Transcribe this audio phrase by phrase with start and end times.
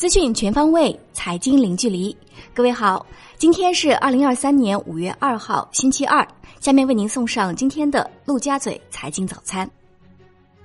[0.00, 2.16] 资讯全方位，财经零距离。
[2.54, 3.04] 各位好，
[3.36, 6.26] 今天是二零二三年五月二号，星期二。
[6.58, 9.70] 下面为您送上今天的陆家嘴财经早餐。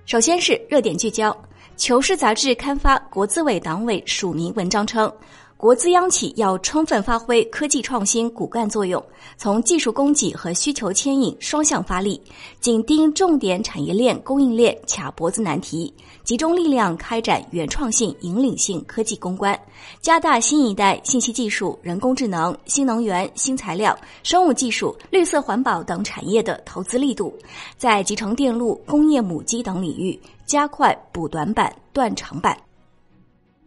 [0.05, 1.31] 首先是热点聚焦，
[1.75, 5.13] 《求是》杂志刊发国资委党委署名文章称。
[5.57, 9.03] 国资央企要充分发挥科技创新骨干作用，
[9.37, 12.21] 从技术供给和需求牵引双向发力，
[12.59, 15.91] 紧盯重点产业链供应链卡脖子难题，
[16.25, 19.57] 集中力量开展原创性引领性科技攻关，
[20.01, 27.33] 加大新一代信息技术、人工智能、新能源、新材料、生物技术、绿色环保等产业的投资力度，
[27.77, 32.55] 在集成电路、工业母机等领域加快补短板、断长板。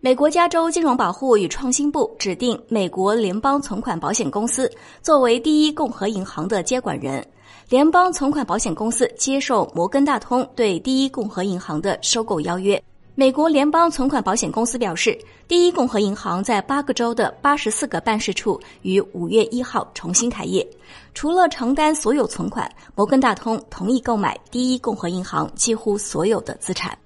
[0.00, 4.70] 美国加州金融保护与创新部指定美国联邦存款保险公司
[5.02, 7.26] 作为第一共和银行的接管人。
[7.68, 12.80] 联邦存款保险公司接受摩根大通对第一共和银行的收购邀约。
[13.16, 20.64] 美国联邦存款保险公司表示，第一共和银行在八个州的八十四个办事处于五月一号重新开业。
[21.12, 26.96] 除了承担所有存款，摩根大通同意购买第一共和银行几乎所有的资产。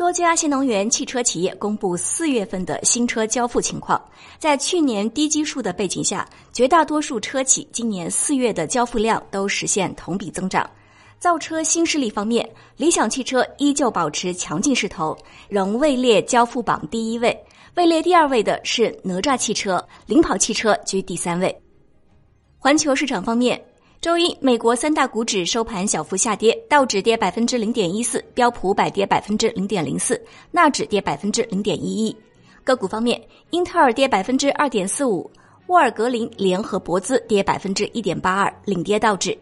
[0.00, 4.02] 多家新能源汽车企业公布四月份的新车交付情况，
[4.38, 10.68] 在去年低基数的背景下，绝大多数车企今年四月的交付量都实现同比增长。
[11.18, 15.14] 造车新势力方面，理想汽车依旧保持强劲势头，
[15.50, 17.38] 仍位列交付榜第一位，
[17.74, 21.54] 位列第二位的是哪吒汽车，领跑汽车居第三位。
[22.58, 23.62] 环球市场方面。
[24.00, 30.18] 周一，美国三大股指收盘小幅下跌，道指跌百分之零点一四，标普百跌百分之零点零四，
[30.50, 32.16] 纳指跌百分之零点一一。
[32.64, 35.30] 个股方面，英特尔跌百分之二点四五，
[35.66, 39.36] 沃尔格林联合博资跌百分之一点八二，领跌道指。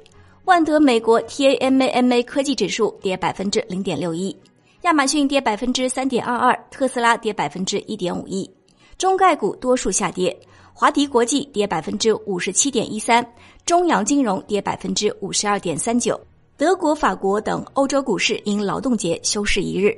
[0.44, 4.36] 万德美国 TAMAMA 科技指数跌百分之零点六一，
[4.82, 8.50] 亚马逊跌百分之三点二二，特斯拉跌百分之一点五一。
[8.96, 10.36] 中概股多数下跌。
[10.80, 13.26] 华迪国际跌百分之五十七点一三，
[13.66, 16.16] 中阳金融跌百分之五十二点三九，
[16.56, 19.92] 德国、法国等欧洲股市因劳动节休市一日。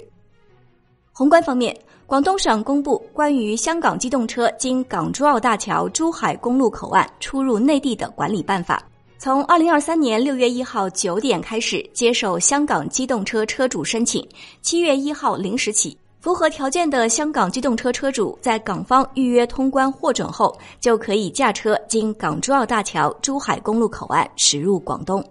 [1.12, 8.82] 宏观方面，广东省公布关于香港机动车经港珠澳大桥珠海公路口岸出入内地的管理办法，
[9.18, 14.26] 从二零二三年六月一号九点开始接受香港机动车车主申请，
[14.62, 15.94] 七月一号零时起。
[16.20, 25.24] 符合条件的香港机动车车主在港方预约通关获准后，就可以驾车经港珠澳大桥珠海公路口岸驶入广东。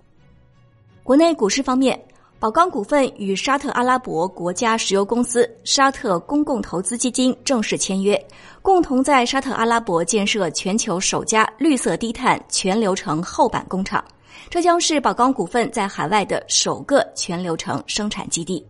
[1.03, 1.99] 国内股市方面，
[2.39, 8.19] 宝钢股份与沙特阿拉伯国家石油公司沙特公共投资基金正式签约，
[8.59, 14.03] 共同在沙特阿拉伯建设全球首家绿色低碳全流程厚板工厂，
[14.49, 18.65] 这将是宝钢股份在海外的首个全流程生产基地。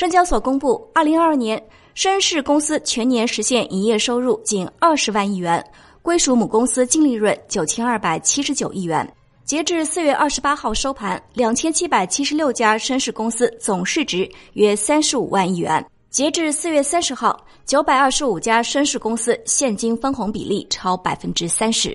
[0.00, 1.62] 深交所公布，二零二二年
[1.92, 5.62] 深市公司全年实现营业收入仅二十万亿元，
[6.00, 9.06] 归属母公司净利润九千二百七十九亿元。
[9.44, 15.84] 截至四月二十八号收盘，两千七百七十六家深市公司总市值约三十五万亿元。
[16.08, 21.94] 截至四月三十号，九百二十五家深市公司现金分红比例超百分之三十。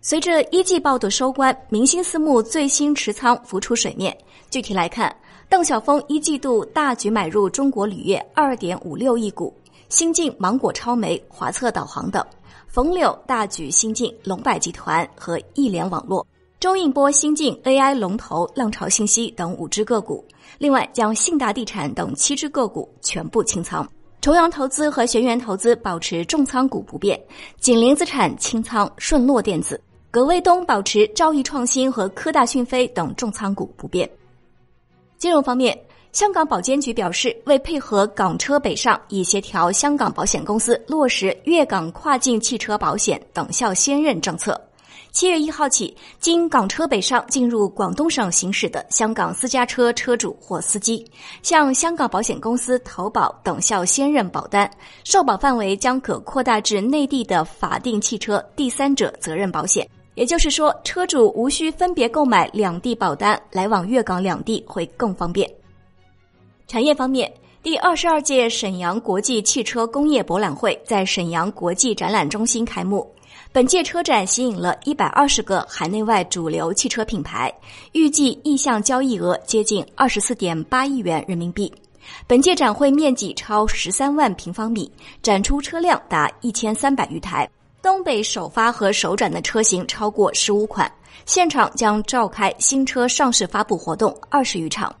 [0.00, 4.12] 随着一季报的收官，明星私募最新持仓浮出水面。
[4.50, 5.14] 具体来看。
[5.50, 9.52] 邓晓峰一季度大举买入中国铝业二点五六亿股，
[9.88, 12.22] 新进芒果超媒、华策导航等；
[12.68, 16.24] 冯柳大举新进龙柏集团和易联网络；
[16.60, 20.24] 周应波新进 AI 龙头浪潮信息等五只个股。
[20.56, 23.86] 另外，将信达地产等七只个股全部清仓。
[24.20, 27.20] 重阳投资和玄元投资保持重仓股不变，
[27.58, 29.80] 锦麟资产清仓顺洛电子，
[30.12, 34.08] 葛卫东保持兆易创新和科大讯飞等重仓股不变。
[35.20, 35.78] 金融方面，
[36.12, 44.58] 香港保监局表示，为配合港车北上，已协调香港保险公司落实粤港跨境汽车保险等效先认政策。
[45.12, 51.04] 七月一号起，经港车北上进入广东省行驶的香港私家车车主或司机，
[51.42, 54.70] 向香港保险公司投保等效先认保单，
[55.04, 59.86] 受保范围将可扩大至内地的法定汽车第三者责任保险。
[60.14, 65.50] 也就是说，车主无需分别购买两地保单，来往粤港两地会更方便。
[66.66, 73.08] 产业方面，第二十二届沈阳国际汽车工业博览会在沈阳国际展览中心开幕。
[73.52, 77.52] 本届车展吸引了一百二十个海内外主流汽车品牌，
[77.92, 81.72] 预计意向交易额接近二十四点八亿元人民币。
[82.26, 84.90] 本届展会面积超十三万平方米，
[85.22, 87.48] 展出车辆达一千三百余台。
[87.82, 90.90] 东北首发和首展的车型超过十五款，
[91.24, 94.94] 现场将召开新车上市发布活动二十余场。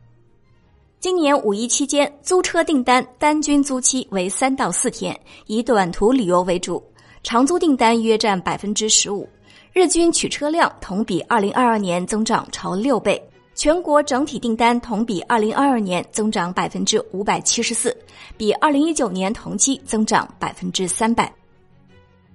[0.98, 6.82] 今年五一期间，租车订单单均租期为三到四天，以短途旅游为主，
[7.22, 9.28] 长租订单约占百分之十五。
[9.74, 13.22] 日均取车量同比二零二二年增长超六倍，
[13.54, 17.94] 全国整体订单同比二零二二年增长百分之五百七十四，
[18.38, 21.30] 比二零一九年同期增长百分之三百。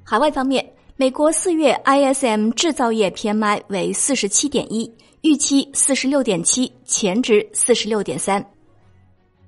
[0.07, 0.63] 海外方面，
[0.97, 4.89] 美国四月 ISM 制造业 PMI 为四十七点一，
[5.21, 8.45] 预期四十六点七，前值四十六点三。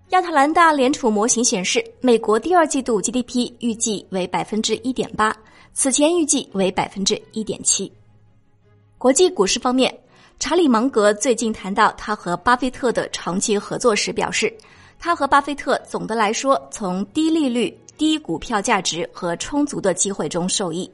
[0.09, 5.31] 亚特兰大联储模型显示，美国第二季度 GDP 预计为百分之一点八，
[5.73, 7.93] 此前预计为百分之一点七。
[8.97, 9.95] 国际股市方面，
[10.39, 14.51] 查理芒格最近谈到他和巴菲特的长期合作时表示，
[14.97, 20.89] 他和巴菲特总的来说从低利率、低股票价值和充足的机会中受益。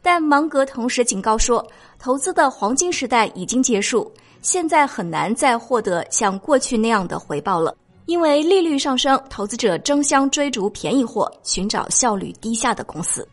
[0.00, 1.64] 但芒格同时警告说，
[1.98, 7.74] 投资的黄金时代已经结束，现在很难再获得像过去那样的回报了。
[8.06, 13.26] 因为利率上升，投资者争相追逐便宜货，寻找效率低下的公司。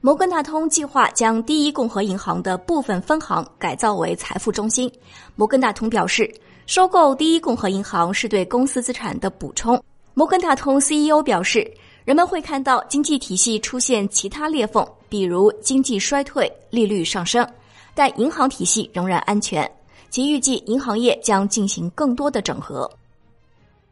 [0.00, 4.90] 摩根大通计划将第一共和银行的部分分行改造为财富中心。
[5.36, 6.28] 摩根大通表示，
[6.66, 9.80] 收购第一共和银行是对公司资产的补充。
[10.14, 11.70] 摩根大通 CEO 表示，
[12.04, 17.46] 人们会看到经济体系出现其他裂缝，比如经济衰退、利率上升，
[17.94, 19.70] 但银行体系仍然安全。
[20.08, 22.90] 其预计银行业将进行更多的整合。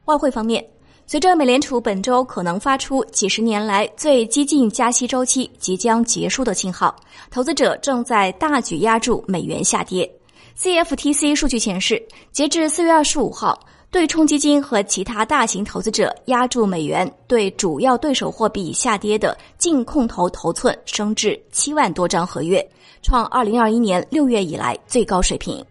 [0.06, 0.66] 外汇方面，
[1.06, 6.96] 随着美联储本周可能发出几十年来最激进加息周期即将结束的信号，
[7.30, 10.10] 投资者正在大举压住美元下跌。
[10.58, 12.02] CFTC 数据显示，
[12.32, 22.64] 截至四月二十五号，对冲基金和其他大型投资者压住美元对主要对手货币下跌的净空头头寸升至七万多张合约，
[23.02, 25.64] 创二零二一年六月以来最高水平。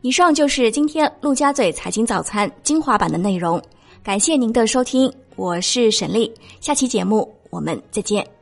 [0.00, 3.62] 以上就是今天陆家嘴财经早餐精华版的内容，
[4.02, 8.39] 感谢您的收听，我是沈丽，下期节目我们再见。